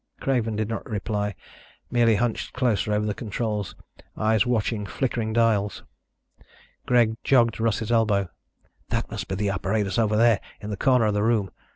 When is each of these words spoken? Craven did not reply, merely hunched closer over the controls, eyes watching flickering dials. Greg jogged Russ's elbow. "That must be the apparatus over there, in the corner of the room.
Craven 0.19 0.55
did 0.55 0.67
not 0.67 0.89
reply, 0.89 1.35
merely 1.91 2.15
hunched 2.15 2.53
closer 2.53 2.91
over 2.91 3.05
the 3.05 3.13
controls, 3.13 3.75
eyes 4.17 4.47
watching 4.47 4.83
flickering 4.87 5.31
dials. 5.31 5.83
Greg 6.87 7.17
jogged 7.23 7.59
Russ's 7.59 7.91
elbow. 7.91 8.27
"That 8.89 9.11
must 9.11 9.27
be 9.27 9.35
the 9.35 9.51
apparatus 9.51 9.99
over 9.99 10.17
there, 10.17 10.41
in 10.59 10.71
the 10.71 10.75
corner 10.75 11.05
of 11.05 11.13
the 11.13 11.21
room. 11.21 11.51